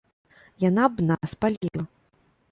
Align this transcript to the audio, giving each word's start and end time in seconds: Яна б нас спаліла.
Яна 0.69 0.85
б 0.95 1.05
нас 1.09 1.27
спаліла. 1.33 1.83